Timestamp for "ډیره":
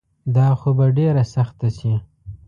0.97-1.23